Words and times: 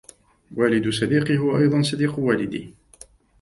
والد 0.55 0.89
صديقي 0.89 1.37
هو 1.37 1.57
ايضاً 1.57 1.81
صديق 1.81 2.19
والدي. 2.19 2.73